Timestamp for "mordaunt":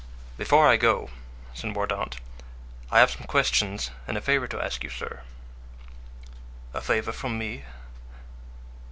1.71-2.17